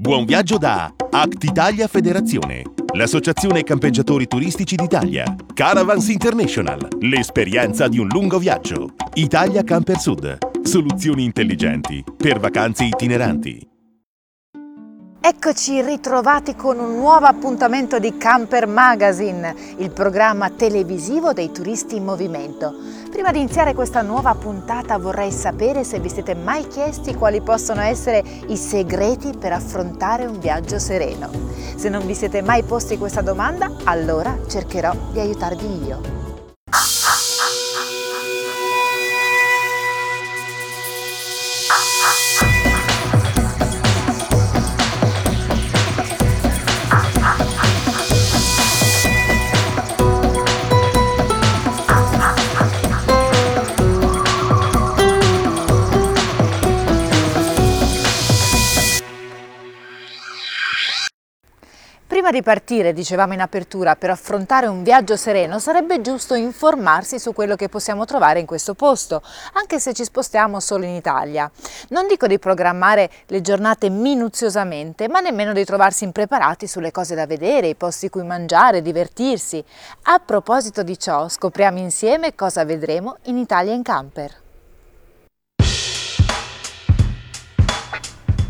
[0.00, 2.62] Buon viaggio da Act Italia Federazione,
[2.94, 5.34] l'associazione campeggiatori turistici d'Italia.
[5.52, 8.94] Caravans International, l'esperienza di un lungo viaggio.
[9.14, 13.67] Italia Camper Sud, soluzioni intelligenti per vacanze itineranti.
[15.28, 22.04] Eccoci ritrovati con un nuovo appuntamento di Camper Magazine, il programma televisivo dei turisti in
[22.04, 22.74] movimento.
[23.10, 27.82] Prima di iniziare questa nuova puntata vorrei sapere se vi siete mai chiesti quali possono
[27.82, 31.28] essere i segreti per affrontare un viaggio sereno.
[31.76, 36.17] Se non vi siete mai posti questa domanda, allora cercherò di aiutarvi io.
[62.28, 67.32] Prima di partire, dicevamo in apertura, per affrontare un viaggio sereno sarebbe giusto informarsi su
[67.32, 69.22] quello che possiamo trovare in questo posto,
[69.54, 71.50] anche se ci spostiamo solo in Italia.
[71.88, 77.24] Non dico di programmare le giornate minuziosamente, ma nemmeno di trovarsi impreparati sulle cose da
[77.24, 79.64] vedere, i posti cui mangiare, divertirsi.
[80.02, 84.47] A proposito di ciò, scopriamo insieme cosa vedremo in Italia in camper.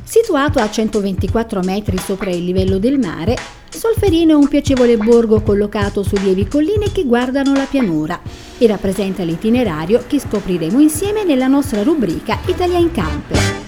[0.08, 3.36] Situato a 124 metri sopra il livello del mare,
[3.68, 8.18] Solferino è un piacevole borgo collocato su lievi colline che guardano la pianura
[8.56, 13.67] e rappresenta l'itinerario che scopriremo insieme nella nostra rubrica Italia in Camper.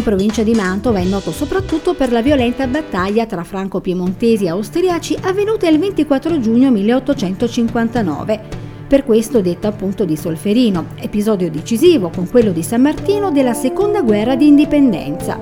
[0.00, 5.14] In provincia di Mantova è noto soprattutto per la violenta battaglia tra franco-piemontesi e austriaci
[5.20, 8.40] avvenuta il 24 giugno 1859.
[8.88, 14.00] Per questo detta appunto di Solferino, episodio decisivo con quello di San Martino della seconda
[14.00, 15.38] guerra di indipendenza.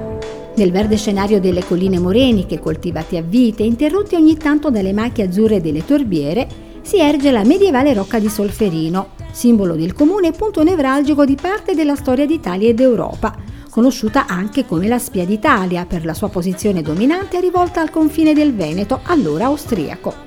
[0.57, 5.61] Nel verde scenario delle colline moreniche, coltivate a vite, interrotti ogni tanto dalle macchie azzurre
[5.61, 6.49] delle torbiere,
[6.83, 11.77] si erge la medievale rocca di Solferino, simbolo del comune e punto nevralgico di parte
[11.77, 16.83] della storia d'Italia ed Europa, conosciuta anche come la Spia d'Italia per la sua posizione
[16.83, 20.27] dominante rivolta al confine del Veneto, allora austriaco.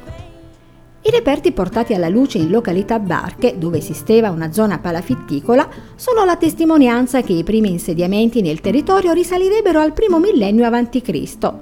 [1.03, 6.35] I reperti portati alla luce in località Barche, dove esisteva una zona palafitticola, sono la
[6.35, 11.53] testimonianza che i primi insediamenti nel territorio risalirebbero al primo millennio a.C.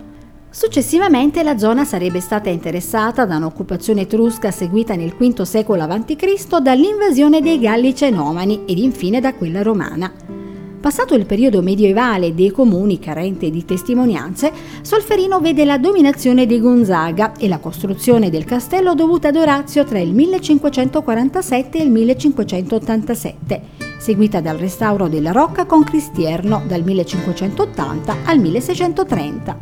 [0.50, 6.58] Successivamente la zona sarebbe stata interessata da un'occupazione etrusca seguita nel V secolo a.C.
[6.60, 10.39] dall'invasione dei Galli Cenomani ed infine da quella romana.
[10.80, 14.52] Passato il periodo medievale dei comuni carente di testimonianze,
[14.82, 20.00] Solferino vede la dominazione dei Gonzaga e la costruzione del castello dovuta ad Orazio tra
[20.00, 23.62] il 1547 e il 1587,
[24.00, 29.60] seguita dal restauro della rocca con Cristierno dal 1580 al 1630.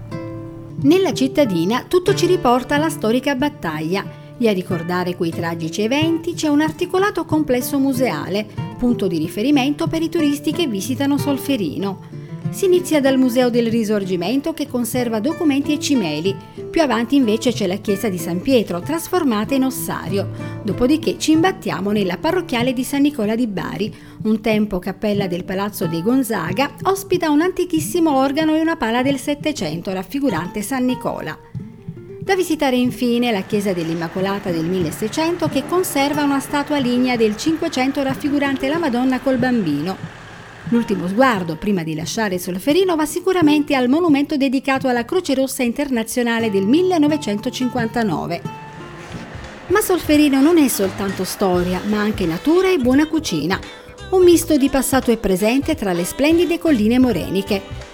[0.84, 4.06] Nella cittadina tutto ci riporta alla storica battaglia
[4.38, 10.02] e a ricordare quei tragici eventi c'è un articolato complesso museale, punto di riferimento per
[10.02, 12.26] i turisti che visitano Solferino.
[12.50, 16.34] Si inizia dal Museo del Risorgimento che conserva documenti e cimeli,
[16.70, 20.30] più avanti invece c'è la chiesa di San Pietro, trasformata in ossario,
[20.64, 23.94] dopodiché ci imbattiamo nella parrocchiale di San Nicola di Bari,
[24.24, 29.20] un tempo cappella del Palazzo dei Gonzaga, ospita un antichissimo organo e una pala del
[29.20, 31.47] Settecento raffigurante San Nicola.
[32.28, 38.04] Da visitare infine la chiesa dell'Immacolata del 1600 che conserva una statua lignea del 500
[38.04, 39.96] raffigurante la Madonna col bambino.
[40.68, 46.52] L'ultimo sguardo prima di lasciare Solferino va sicuramente al monumento dedicato alla Croce Rossa Internazionale
[46.52, 48.42] del 1959.
[49.68, 53.58] Ma Solferino non è soltanto storia, ma anche natura e buona cucina,
[54.10, 57.87] un misto di passato e presente tra le splendide colline moreniche.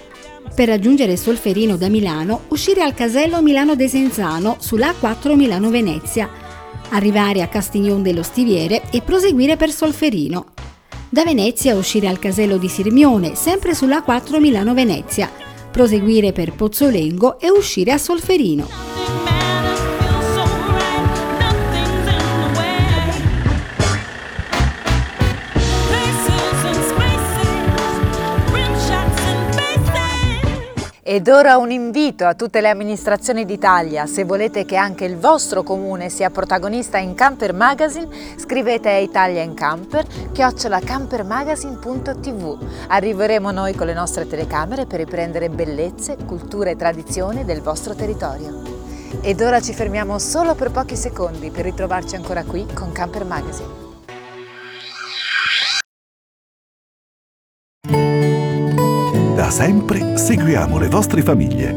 [0.55, 6.29] Per raggiungere Solferino da Milano, uscire al casello Milano Desenzano sulla A4 Milano-Venezia,
[6.89, 10.45] arrivare a Castignon dello Stiviere e proseguire per Solferino.
[11.09, 15.31] Da Venezia uscire al casello di Sirmione, sempre sulla A4 Milano-Venezia,
[15.71, 18.92] proseguire per Pozzolengo e uscire a Solferino.
[31.05, 35.61] Ed ora un invito a tutte le amministrazioni d'Italia, se volete che anche il vostro
[35.61, 38.07] comune sia protagonista in Camper Magazine,
[38.37, 42.57] scrivete a Italia in Camper, chiocciolacampermagazine.tv.
[42.87, 48.61] Arriveremo noi con le nostre telecamere per riprendere bellezze, culture e tradizioni del vostro territorio.
[49.19, 53.82] Ed ora ci fermiamo solo per pochi secondi per ritrovarci ancora qui con Camper Magazine.
[59.53, 61.71] Sempre seguiamo le vostre famiglie.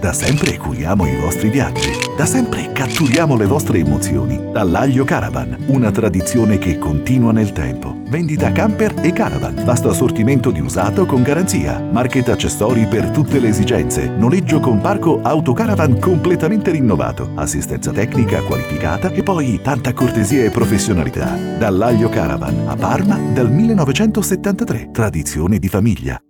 [0.00, 1.92] Da sempre curiamo i vostri viaggi.
[2.16, 4.50] Da sempre catturiamo le vostre emozioni.
[4.50, 7.99] Dall'Aglio Caravan, una tradizione che continua nel tempo.
[8.10, 9.64] Vendita camper e caravan.
[9.64, 11.78] Vasto assortimento di usato con garanzia.
[11.78, 14.08] Market accessori per tutte le esigenze.
[14.08, 17.30] Noleggio con parco autocaravan completamente rinnovato.
[17.36, 21.36] Assistenza tecnica qualificata e poi tanta cortesia e professionalità.
[21.56, 24.90] Dall'Aglio Caravan a Parma dal 1973.
[24.90, 26.20] Tradizione di famiglia.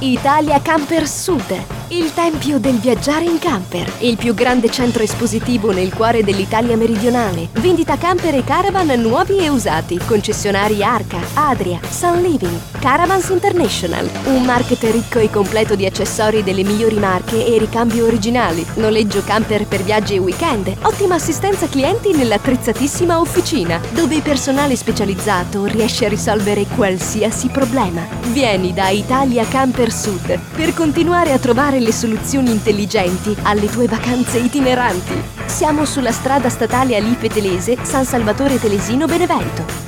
[0.00, 1.42] Italia Camper Sud,
[1.90, 7.48] il tempio del viaggiare in camper, il più grande centro espositivo nel cuore dell'Italia meridionale.
[7.52, 14.42] Vendita camper e caravan nuovi e usati, concessionari Arca, Adria, Sun Living, Caravans International, un
[14.44, 19.82] market ricco e completo di accessori delle migliori marche e ricambi originali, noleggio camper per
[19.82, 26.66] viaggi e weekend, ottima assistenza clienti nell'attrezzatissima officina, dove il personale specializzato riesce a risolvere
[26.76, 28.06] qualsiasi problema.
[28.26, 34.38] Vieni da Italia Camper Sud per continuare a trovare le soluzioni intelligenti alle tue vacanze
[34.38, 35.14] itineranti.
[35.46, 39.87] Siamo sulla strada statale Alipe Telese, San Salvatore Telesino, Benevento.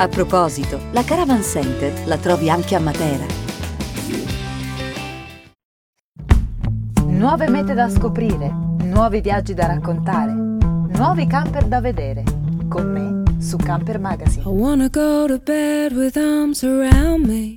[0.00, 3.26] A proposito, la Caravan Center la trovi anche a Matera.
[7.04, 8.50] Nuove mete da scoprire,
[8.84, 12.22] nuovi viaggi da raccontare, nuovi camper da vedere.
[12.66, 14.42] Con me su Camper Magazine.
[14.42, 17.56] I wanna go to bed with arms around me.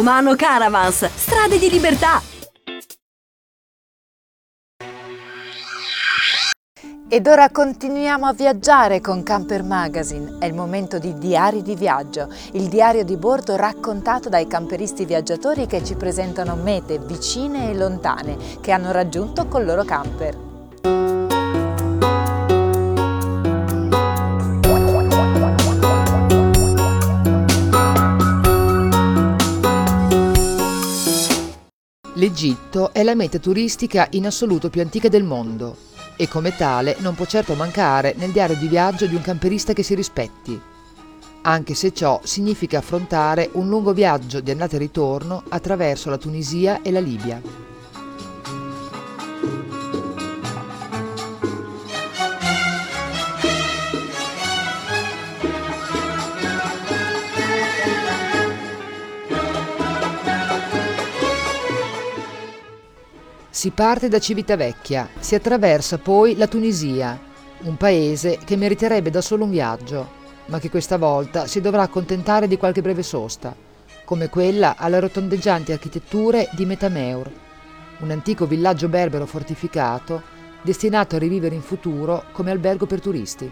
[0.35, 2.21] Caravans, strade di libertà.
[7.07, 10.37] Ed ora continuiamo a viaggiare con Camper Magazine.
[10.39, 15.67] È il momento di Diari di viaggio, il diario di bordo raccontato dai camperisti viaggiatori
[15.67, 21.30] che ci presentano mete vicine e lontane che hanno raggiunto col loro camper.
[32.21, 35.75] L'Egitto è la meta turistica in assoluto più antica del mondo
[36.15, 39.81] e come tale non può certo mancare nel diario di viaggio di un camperista che
[39.81, 40.61] si rispetti,
[41.41, 46.83] anche se ciò significa affrontare un lungo viaggio di andata e ritorno attraverso la Tunisia
[46.83, 47.41] e la Libia.
[63.61, 67.21] Si parte da Civitavecchia, si attraversa poi la Tunisia,
[67.59, 70.09] un paese che meriterebbe da solo un viaggio,
[70.47, 73.55] ma che questa volta si dovrà accontentare di qualche breve sosta,
[74.03, 77.31] come quella alle rotondeggianti architetture di Metameur,
[77.99, 80.23] un antico villaggio berbero fortificato
[80.63, 83.47] destinato a rivivere in futuro come albergo per turisti.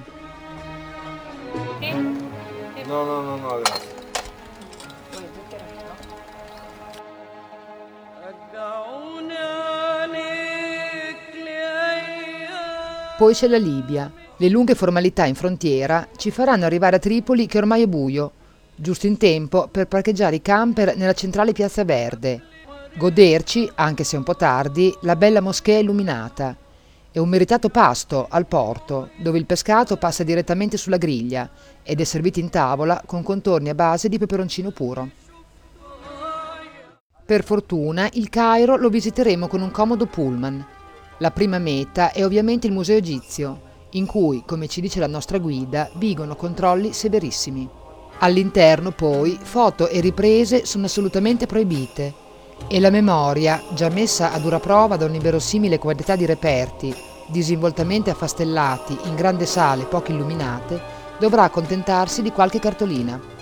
[2.87, 3.88] No, no, no, no, grazie.
[13.19, 14.09] Poi c'è la Libia.
[14.38, 18.31] Le lunghe formalità in frontiera ci faranno arrivare a Tripoli che ormai è buio,
[18.73, 22.41] giusto in tempo per parcheggiare i camper nella centrale Piazza Verde,
[22.97, 26.55] goderci, anche se un po' tardi, la bella moschea illuminata
[27.11, 31.49] e un meritato pasto al porto, dove il pescato passa direttamente sulla griglia
[31.83, 35.09] ed è servito in tavola con contorni a base di peperoncino puro.
[37.25, 40.65] Per fortuna il Cairo lo visiteremo con un comodo pullman.
[41.21, 43.61] La prima meta è ovviamente il Museo Egizio,
[43.91, 47.67] in cui, come ci dice la nostra guida, vigono controlli severissimi.
[48.19, 52.13] All'interno, poi, foto e riprese sono assolutamente proibite
[52.69, 56.95] e la memoria, già messa a dura prova da un'inverosimile quantità di reperti,
[57.27, 60.81] disinvoltamente affastellati in grandi sale poco illuminate,
[61.19, 63.38] dovrà accontentarsi di qualche cartolina.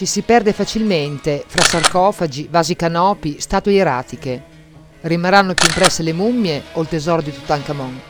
[0.00, 4.42] Ci si perde facilmente fra sarcofagi, vasi canopi, statue ieratiche.
[5.02, 8.00] Rimarranno più impresse le mummie o il tesoro di Tutankhamon.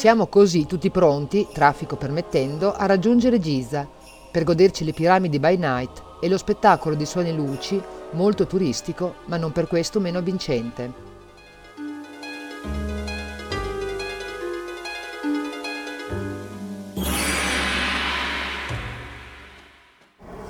[0.00, 3.86] Siamo così tutti pronti, traffico permettendo, a raggiungere Giza
[4.32, 7.78] per goderci le piramidi by night e lo spettacolo di suoni e luci,
[8.12, 10.92] molto turistico, ma non per questo meno avvincente.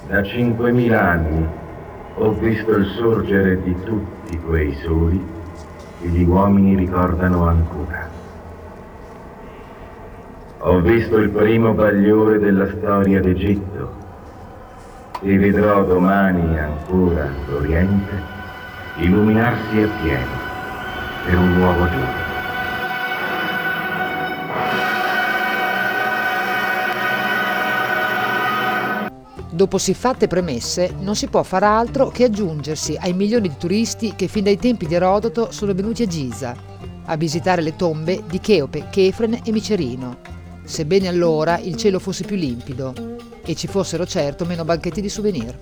[0.06, 1.48] Da 5.000 anni
[2.18, 5.20] ho visto il sorgere di tutti quei soli
[6.00, 8.09] che gli uomini ricordano ancora.
[10.62, 13.94] Ho visto il primo bagliore della storia d'Egitto
[15.22, 18.12] e vedrò domani ancora l'Oriente
[18.98, 20.28] illuminarsi appieno
[21.24, 22.28] per un nuovo giorno.
[29.48, 34.28] Dopo siffatte premesse, non si può far altro che aggiungersi ai milioni di turisti che
[34.28, 36.54] fin dai tempi di Erodoto sono venuti a Giza,
[37.06, 40.38] a visitare le tombe di Cheope, Chefren e Micerino,
[40.70, 42.94] sebbene allora il cielo fosse più limpido
[43.44, 45.58] e ci fossero certo meno banchetti di souvenir.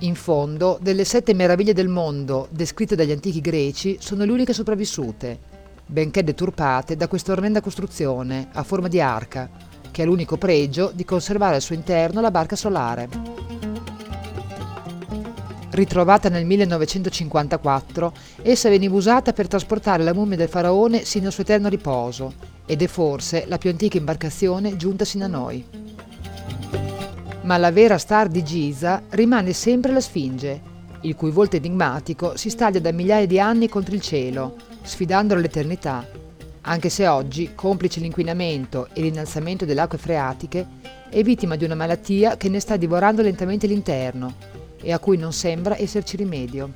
[0.00, 5.38] In fondo, delle sette meraviglie del mondo descritte dagli antichi greci, sono le uniche sopravvissute,
[5.86, 9.48] benché deturpate da questa orrenda costruzione a forma di arca,
[9.90, 13.55] che ha l'unico pregio di conservare al suo interno la barca solare.
[15.76, 21.42] Ritrovata nel 1954, essa veniva usata per trasportare la mummia del faraone sino al suo
[21.42, 22.32] eterno riposo.
[22.64, 25.62] Ed è forse la più antica imbarcazione giunta sino a noi.
[27.42, 30.62] Ma la vera star di Giza rimane sempre la Sfinge,
[31.02, 36.08] il cui volto enigmatico si staglia da migliaia di anni contro il cielo, sfidando l'eternità,
[36.62, 40.66] anche se oggi, complice l'inquinamento e l'innalzamento delle acque freatiche,
[41.10, 44.55] è vittima di una malattia che ne sta divorando lentamente l'interno
[44.86, 46.72] e a cui non sembra esserci rimedio.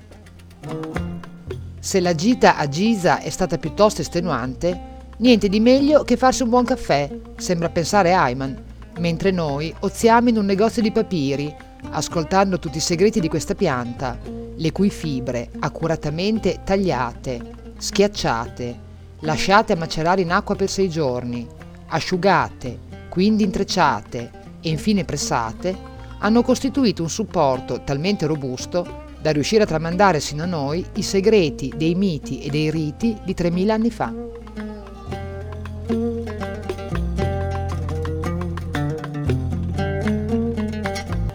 [1.78, 4.78] Se la gita a Giza è stata piuttosto estenuante,
[5.18, 8.60] niente di meglio che farsi un buon caffè, sembra pensare Ayman,
[8.98, 11.54] mentre noi oziamo in un negozio di papiri,
[11.90, 14.18] ascoltando tutti i segreti di questa pianta,
[14.56, 17.40] le cui fibre, accuratamente tagliate,
[17.78, 18.78] schiacciate,
[19.20, 21.46] lasciate a macerare in acqua per sei giorni,
[21.86, 22.76] asciugate,
[23.08, 25.89] quindi intrecciate e infine pressate,
[26.20, 31.72] hanno costituito un supporto talmente robusto da riuscire a tramandare sino a noi i segreti
[31.76, 34.14] dei miti e dei riti di 3000 anni fa.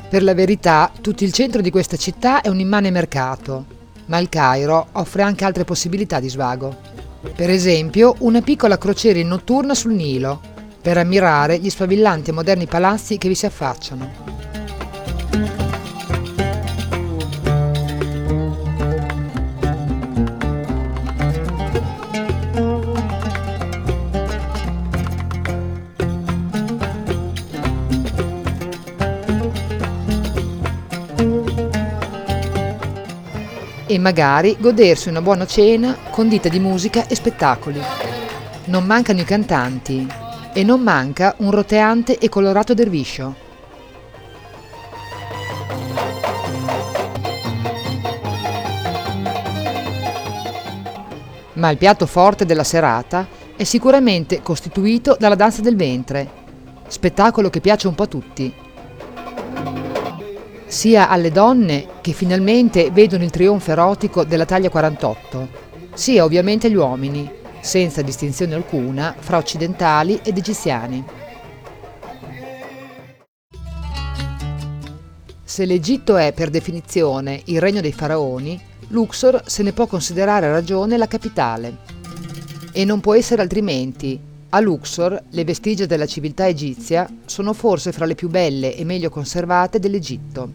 [0.09, 3.65] Per la verità, tutto il centro di questa città è un immane mercato,
[4.05, 6.73] ma il Cairo offre anche altre possibilità di svago.
[7.35, 10.39] Per esempio, una piccola crociera notturna sul Nilo,
[10.81, 14.44] per ammirare gli sfavillanti e moderni palazzi che vi si affacciano.
[33.95, 37.79] E magari godersi una buona cena condita di musica e spettacoli.
[38.65, 40.05] Non mancano i cantanti
[40.53, 43.44] e non manca un roteante e colorato derviscio.
[51.55, 56.29] Ma il piatto forte della serata è sicuramente costituito dalla danza del ventre,
[56.87, 58.53] spettacolo che piace un po' a tutti.
[60.65, 65.47] Sia alle donne che finalmente vedono il trionfo erotico della taglia 48,
[65.93, 67.31] sia ovviamente agli uomini,
[67.61, 71.03] senza distinzione alcuna fra occidentali ed egiziani.
[75.43, 80.51] Se l'Egitto è per definizione il regno dei faraoni, Luxor se ne può considerare a
[80.51, 81.77] ragione la capitale.
[82.71, 84.19] E non può essere altrimenti.
[84.49, 89.09] A Luxor le vestigia della civiltà egizia sono forse fra le più belle e meglio
[89.09, 90.51] conservate dell'Egitto.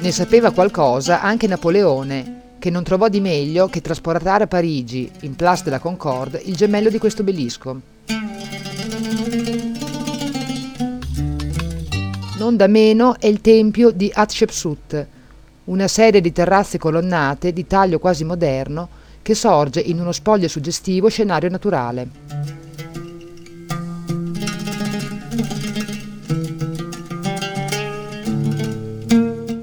[0.00, 5.36] Ne sapeva qualcosa anche Napoleone, che non trovò di meglio che trasportare a Parigi, in
[5.36, 7.97] Place de la Concorde, il gemello di questo obelisco.
[12.38, 15.06] Non da meno è il tempio di Hatshepsut,
[15.64, 18.88] una serie di terrazze colonnate di taglio quasi moderno
[19.22, 22.08] che sorge in uno spoglio suggestivo scenario naturale.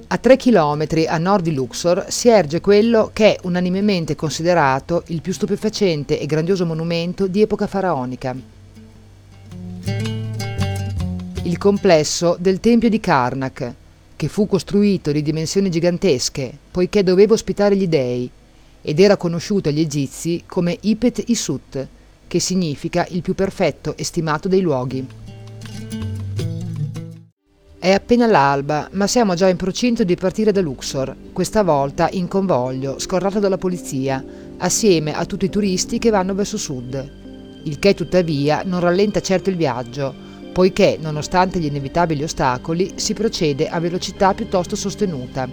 [0.07, 5.21] A tre chilometri a nord di Luxor si erge quello che è unanimemente considerato il
[5.21, 8.54] più stupefacente e grandioso monumento di epoca faraonica.
[11.45, 13.73] Il complesso del Tempio di Karnak,
[14.15, 18.27] che fu costruito di dimensioni gigantesche poiché doveva ospitare gli dei
[18.81, 21.87] ed era conosciuto agli egizi come Ipet Isut,
[22.25, 25.07] che significa il più perfetto e stimato dei luoghi.
[27.77, 32.27] È appena l'alba, ma siamo già in procinto di partire da Luxor, questa volta in
[32.27, 34.25] convoglio, scorrato dalla polizia,
[34.57, 37.61] assieme a tutti i turisti che vanno verso sud.
[37.65, 40.24] Il che tuttavia non rallenta certo il viaggio,
[40.55, 45.49] poiché, nonostante gli inevitabili ostacoli, si procede a velocità piuttosto sostenuta.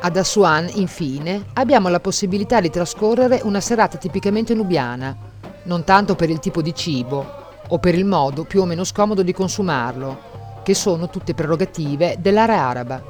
[0.00, 5.16] Ad Assuan, infine, abbiamo la possibilità di trascorrere una serata tipicamente nubiana,
[5.62, 9.22] non tanto per il tipo di cibo o per il modo più o meno scomodo
[9.22, 10.33] di consumarlo,
[10.64, 13.02] che sono tutte prerogative dell'area araba,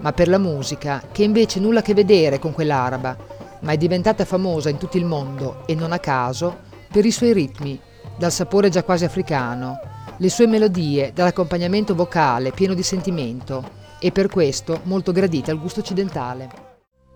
[0.00, 3.16] ma per la musica, che invece nulla a che vedere con quella araba,
[3.60, 6.56] ma è diventata famosa in tutto il mondo e non a caso
[6.90, 7.78] per i suoi ritmi,
[8.16, 9.78] dal sapore già quasi africano,
[10.18, 15.80] le sue melodie, dall'accompagnamento vocale pieno di sentimento e per questo molto gradita al gusto
[15.80, 16.48] occidentale.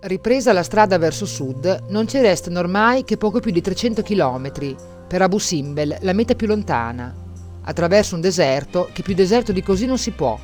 [0.00, 4.76] Ripresa la strada verso sud, non ci restano ormai che poco più di 300 km
[5.06, 7.27] per Abu Simbel, la meta più lontana,
[7.68, 10.38] attraverso un deserto che più deserto di così non si può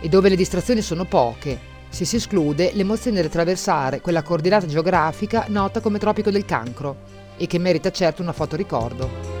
[0.00, 5.46] e dove le distrazioni sono poche, se si esclude l'emozione di attraversare quella coordinata geografica
[5.48, 9.34] nota come Tropico del Cancro e che merita certo una foto ricordo.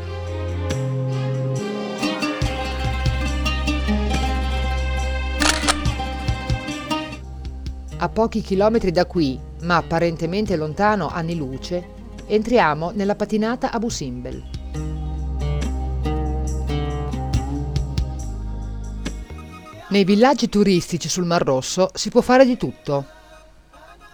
[7.98, 11.94] A pochi chilometri da qui, ma apparentemente lontano anni luce,
[12.26, 15.05] entriamo nella patinata Abu Simbel.
[19.88, 23.06] Nei villaggi turistici sul Mar Rosso si può fare di tutto.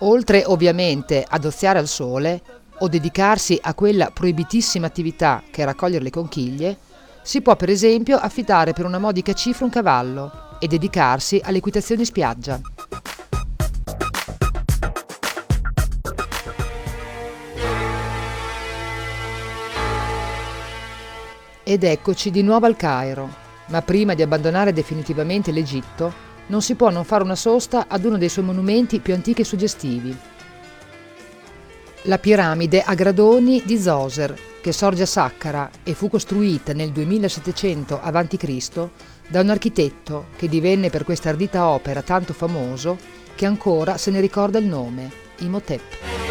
[0.01, 2.43] Oltre ovviamente ad oziare al sole
[2.81, 6.77] o dedicarsi a quella proibitissima attività che è raccogliere le conchiglie,
[7.23, 12.61] si può per esempio affittare per una modica cifra un cavallo e dedicarsi all'equitazione spiaggia.
[21.65, 26.91] Ed eccoci di nuovo al Cairo, ma prima di abbandonare definitivamente l'Egitto, non si può
[26.91, 30.17] non fare una sosta ad uno dei suoi monumenti più antichi e suggestivi.
[32.07, 38.01] La piramide a gradoni di Zoser, che sorge a Saqqara e fu costruita nel 2700
[38.03, 38.89] a.C.
[39.29, 42.99] da un architetto che divenne per questa ardita opera tanto famoso
[43.35, 46.22] che ancora se ne ricorda il nome, Imhotep.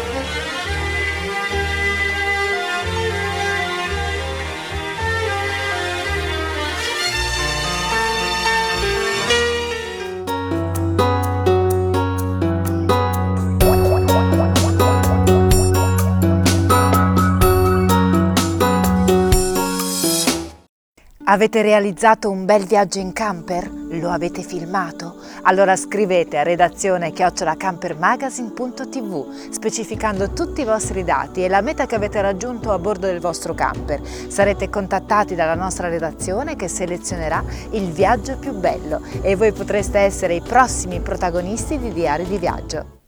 [21.32, 23.66] Avete realizzato un bel viaggio in camper?
[23.92, 25.16] Lo avete filmato?
[25.44, 32.20] Allora scrivete a redazione chiocciolacampermagazine.tv specificando tutti i vostri dati e la meta che avete
[32.20, 34.02] raggiunto a bordo del vostro camper.
[34.28, 40.34] Sarete contattati dalla nostra redazione che selezionerà il viaggio più bello e voi potreste essere
[40.34, 43.00] i prossimi protagonisti di Diari di Viaggio.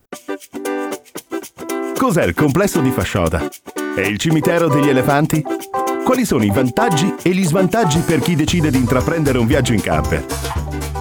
[1.95, 3.47] Cos'è il complesso di Fascioda?
[3.95, 5.45] E il cimitero degli elefanti?
[6.05, 9.81] Quali sono i vantaggi e gli svantaggi per chi decide di intraprendere un viaggio in
[9.81, 10.27] camper?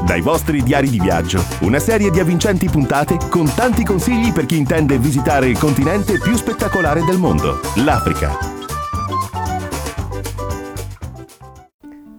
[0.05, 4.55] Dai vostri diari di viaggio, una serie di avvincenti puntate con tanti consigli per chi
[4.55, 8.31] intende visitare il continente più spettacolare del mondo, l'Africa.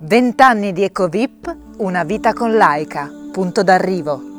[0.01, 4.34] Vent'anni di Ecovip, una vita con Laika, punto d'arrivo.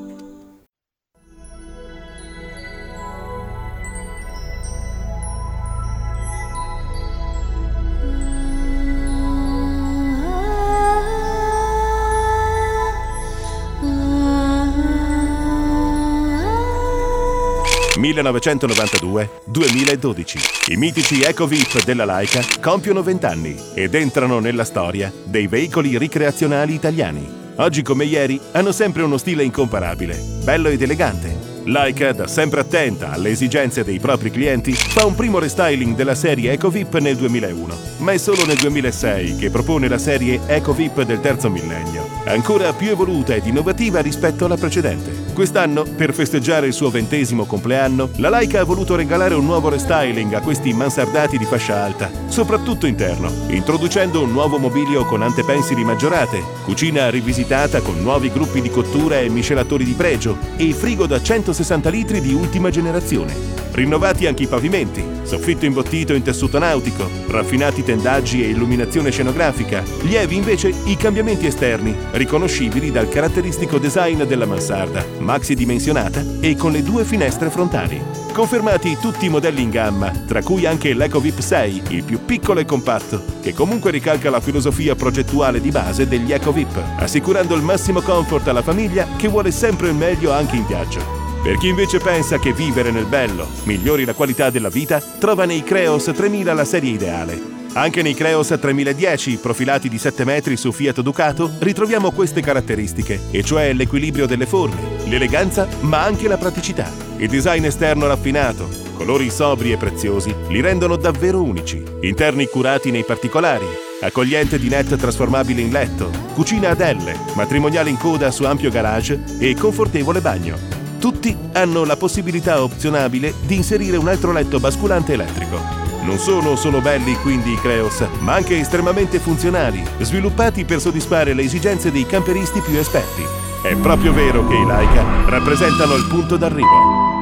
[18.05, 20.71] ...1992-2012.
[20.71, 26.73] I mitici EcoVip della Laika compiono 20 anni ed entrano nella storia dei veicoli ricreazionali
[26.73, 27.27] italiani.
[27.55, 31.53] Oggi come ieri hanno sempre uno stile incomparabile, bello ed elegante.
[31.67, 36.51] Laika, da sempre attenta alle esigenze dei propri clienti, fa un primo restyling della serie
[36.51, 41.49] EcoVip nel 2001, ma è solo nel 2006 che propone la serie EcoVip del terzo
[41.49, 45.24] millennio, ancora più evoluta ed innovativa rispetto alla precedente.
[45.35, 50.31] Quest'anno, per festeggiare il suo ventesimo compleanno, la Laika ha voluto regalare un nuovo restyling
[50.31, 56.41] a questi mansardati di fascia alta, soprattutto interno, introducendo un nuovo mobilio con antepensili maggiorate,
[56.63, 61.89] cucina rivisitata con nuovi gruppi di cottura e miscelatori di pregio e frigo da 160
[61.89, 63.55] litri di ultima generazione.
[63.75, 70.37] Rinnovati anche i pavimenti, soffitto imbottito in tessuto nautico, raffinati tendaggi e illuminazione scenografica, lievi
[70.37, 76.83] invece i cambiamenti esterni, riconoscibili dal caratteristico design della mansarda, maxi dimensionata e con le
[76.83, 78.01] due finestre frontali.
[78.31, 82.65] Confermati tutti i modelli in gamma, tra cui anche l'EcoVip 6, il più piccolo e
[82.65, 88.47] compatto, che comunque ricalca la filosofia progettuale di base degli EcoVip, assicurando il massimo comfort
[88.47, 91.23] alla famiglia che vuole sempre il meglio anche in viaggio.
[91.43, 95.63] Per chi invece pensa che vivere nel bello migliori la qualità della vita, trova nei
[95.63, 97.54] Creos 3000 la serie ideale.
[97.77, 103.43] Anche nei Creos 3010, profilati di 7 metri su Fiat Ducato, ritroviamo queste caratteristiche, e
[103.43, 106.89] cioè l'equilibrio delle forme, l'eleganza, ma anche la praticità.
[107.17, 111.83] Il design esterno raffinato, colori sobri e preziosi, li rendono davvero unici.
[112.03, 113.67] Interni curati nei particolari,
[113.99, 119.21] accogliente di net trasformabile in letto, cucina ad L, matrimoniale in coda su ampio garage
[119.37, 120.57] e confortevole bagno.
[120.97, 125.84] Tutti hanno la possibilità opzionabile di inserire un altro letto basculante elettrico.
[126.05, 131.41] Non sono solo belli quindi i Creos, ma anche estremamente funzionali, sviluppati per soddisfare le
[131.41, 133.23] esigenze dei camperisti più esperti.
[133.63, 137.13] È proprio vero che i Laika rappresentano il punto d'arrivo.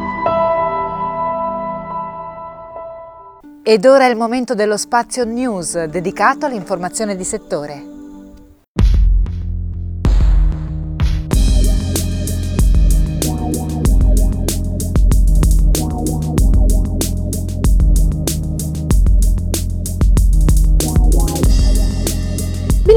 [3.63, 7.92] Ed ora è il momento dello spazio news dedicato all'informazione di settore.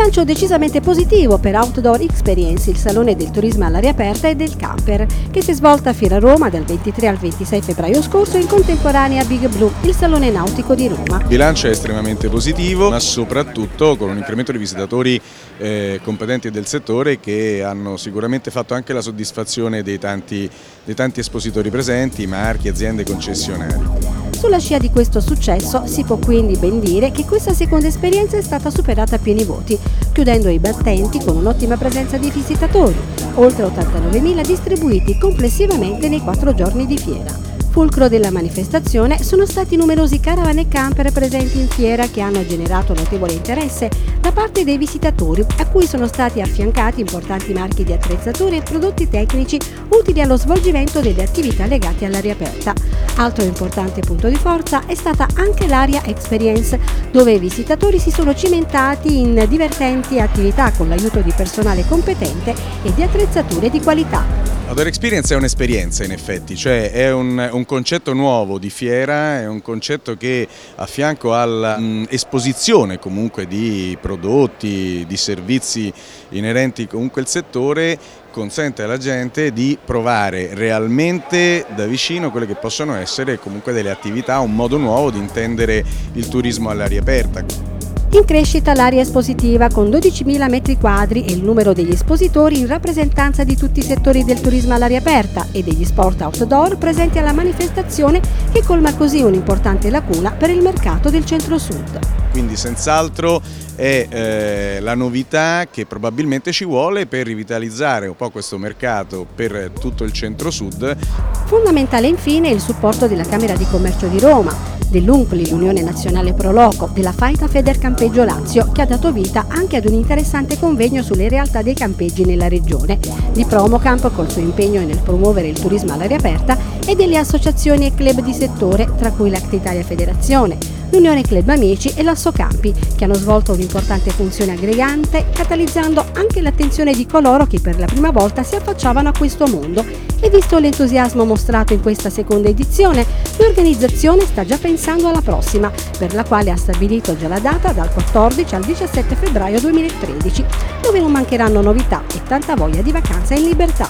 [0.06, 5.04] Bilancio decisamente positivo per Outdoor Experience, il salone del turismo all'aria aperta e del camper,
[5.32, 9.24] che si è svolta a Fiera Roma dal 23 al 26 febbraio scorso in contemporanea
[9.24, 11.18] Big Blue, il salone nautico di Roma.
[11.22, 15.20] Il bilancio è estremamente positivo, ma soprattutto con un incremento di visitatori
[15.58, 20.48] eh, competenti del settore che hanno sicuramente fatto anche la soddisfazione dei tanti,
[20.84, 24.25] dei tanti espositori presenti, marchi, aziende, concessionari.
[24.36, 28.42] Sulla scia di questo successo si può quindi ben dire che questa seconda esperienza è
[28.42, 29.78] stata superata a pieni voti,
[30.12, 32.94] chiudendo i battenti con un'ottima presenza di visitatori,
[33.36, 37.55] oltre 89.000 distribuiti complessivamente nei quattro giorni di fiera.
[37.76, 42.94] Fulcro della manifestazione sono stati numerosi caravan e camper presenti in fiera che hanno generato
[42.94, 48.56] notevole interesse da parte dei visitatori, a cui sono stati affiancati importanti marchi di attrezzature
[48.56, 49.60] e prodotti tecnici
[49.90, 52.72] utili allo svolgimento delle attività legate all'aria aperta.
[53.16, 56.80] Altro importante punto di forza è stata anche l'Aria Experience,
[57.12, 62.94] dove i visitatori si sono cimentati in divertenti attività con l'aiuto di personale competente e
[62.94, 64.55] di attrezzature di qualità.
[64.66, 69.46] Outdoor Experience è un'esperienza in effetti, cioè è un, un, concetto nuovo di fiera, è
[69.46, 75.92] un concetto che a fianco all'esposizione comunque di prodotti, di servizi
[76.30, 77.96] inerenti comunque al settore
[78.32, 84.40] consente alla gente di provare realmente da vicino quelle che possono essere comunque delle attività,
[84.40, 87.75] un modo nuovo di intendere il turismo all'aria aperta.
[88.10, 93.42] In crescita l'area espositiva con 12.000 metri quadri e il numero degli espositori in rappresentanza
[93.42, 98.20] di tutti i settori del turismo all'aria aperta e degli sport outdoor presenti alla manifestazione
[98.52, 102.25] che colma così un'importante lacuna per il mercato del centro-sud.
[102.36, 103.40] Quindi senz'altro
[103.76, 109.70] è eh, la novità che probabilmente ci vuole per rivitalizzare un po' questo mercato per
[109.80, 110.98] tutto il centro-sud.
[111.46, 114.54] Fondamentale infine il supporto della Camera di Commercio di Roma,
[114.90, 119.76] dell'UNCLI, l'Unione Nazionale Pro Loco, della Faita Feder Campeggio Lazio, che ha dato vita anche
[119.76, 122.98] ad un interessante convegno sulle realtà dei campeggi nella regione,
[123.32, 127.94] di Promocamp col suo impegno nel promuovere il turismo all'aria aperta e delle associazioni e
[127.94, 133.14] club di settore, tra cui l'Act Italia Federazione, l'Unione Club Amici e l'Assocampi, che hanno
[133.14, 138.54] svolto un'importante funzione aggregante, catalizzando anche l'attenzione di coloro che per la prima volta si
[138.54, 139.84] affacciavano a questo mondo.
[140.20, 143.04] E visto l'entusiasmo mostrato in questa seconda edizione,
[143.36, 147.92] l'organizzazione sta già pensando alla prossima, per la quale ha stabilito già la data dal
[147.92, 150.44] 14 al 17 febbraio 2013,
[150.82, 153.88] dove non mancheranno novità e tanta voglia di vacanza in libertà.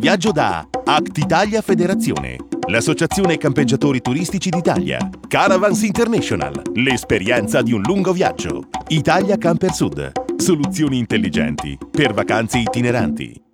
[0.00, 2.36] Viaggio da Act Italia Federazione,
[2.68, 10.96] l'associazione campeggiatori turistici d'Italia, Caravans International, l'esperienza di un lungo viaggio, Italia Camper Sud, soluzioni
[10.96, 13.49] intelligenti per vacanze itineranti.